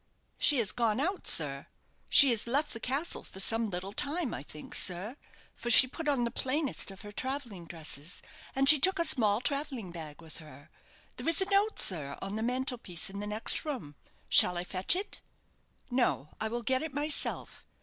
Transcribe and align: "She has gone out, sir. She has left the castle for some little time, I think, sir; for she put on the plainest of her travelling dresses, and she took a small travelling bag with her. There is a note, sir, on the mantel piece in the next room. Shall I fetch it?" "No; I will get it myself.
"She 0.39 0.57
has 0.57 0.71
gone 0.71 0.99
out, 0.99 1.27
sir. 1.27 1.67
She 2.09 2.31
has 2.31 2.47
left 2.47 2.73
the 2.73 2.79
castle 2.79 3.23
for 3.23 3.39
some 3.39 3.69
little 3.69 3.93
time, 3.93 4.33
I 4.33 4.41
think, 4.41 4.73
sir; 4.73 5.15
for 5.53 5.69
she 5.69 5.85
put 5.85 6.07
on 6.07 6.23
the 6.23 6.31
plainest 6.31 6.89
of 6.89 7.01
her 7.01 7.11
travelling 7.11 7.67
dresses, 7.67 8.23
and 8.55 8.67
she 8.67 8.79
took 8.79 8.97
a 8.97 9.05
small 9.05 9.41
travelling 9.41 9.91
bag 9.91 10.19
with 10.19 10.37
her. 10.37 10.71
There 11.17 11.29
is 11.29 11.39
a 11.43 11.49
note, 11.51 11.79
sir, 11.79 12.17
on 12.19 12.35
the 12.35 12.41
mantel 12.41 12.79
piece 12.79 13.11
in 13.11 13.19
the 13.19 13.27
next 13.27 13.63
room. 13.63 13.93
Shall 14.27 14.57
I 14.57 14.63
fetch 14.63 14.95
it?" 14.95 15.21
"No; 15.91 16.29
I 16.41 16.47
will 16.47 16.63
get 16.63 16.81
it 16.81 16.95
myself. 16.95 17.63